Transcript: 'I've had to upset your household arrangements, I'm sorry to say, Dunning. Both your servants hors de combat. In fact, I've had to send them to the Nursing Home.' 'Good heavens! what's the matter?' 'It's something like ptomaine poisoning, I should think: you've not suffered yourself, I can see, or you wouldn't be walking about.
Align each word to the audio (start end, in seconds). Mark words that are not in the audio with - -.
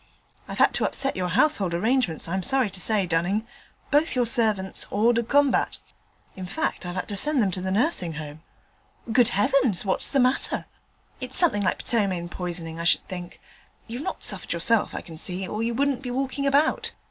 'I've 0.47 0.57
had 0.57 0.73
to 0.73 0.83
upset 0.85 1.15
your 1.15 1.27
household 1.27 1.75
arrangements, 1.75 2.27
I'm 2.27 2.41
sorry 2.41 2.71
to 2.71 2.81
say, 2.81 3.05
Dunning. 3.05 3.45
Both 3.91 4.15
your 4.15 4.25
servants 4.25 4.85
hors 4.89 5.13
de 5.13 5.21
combat. 5.21 5.77
In 6.35 6.47
fact, 6.47 6.87
I've 6.87 6.95
had 6.95 7.07
to 7.09 7.15
send 7.15 7.39
them 7.39 7.51
to 7.51 7.61
the 7.61 7.69
Nursing 7.69 8.13
Home.' 8.13 8.41
'Good 9.11 9.27
heavens! 9.27 9.85
what's 9.85 10.11
the 10.11 10.19
matter?' 10.19 10.65
'It's 11.19 11.37
something 11.37 11.61
like 11.61 11.83
ptomaine 11.83 12.29
poisoning, 12.31 12.79
I 12.79 12.83
should 12.83 13.07
think: 13.07 13.39
you've 13.85 14.01
not 14.01 14.23
suffered 14.23 14.53
yourself, 14.53 14.95
I 14.95 15.01
can 15.01 15.17
see, 15.19 15.47
or 15.47 15.61
you 15.61 15.75
wouldn't 15.75 16.01
be 16.01 16.09
walking 16.09 16.47
about. 16.47 16.93